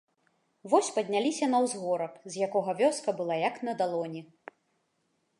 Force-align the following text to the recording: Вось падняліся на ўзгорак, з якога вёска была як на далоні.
Вось 0.71 0.87
падняліся 0.93 1.49
на 1.51 1.59
ўзгорак, 1.65 2.13
з 2.35 2.41
якога 2.45 2.75
вёска 2.79 3.09
была 3.19 3.35
як 3.49 3.55
на 3.67 3.75
далоні. 3.83 4.21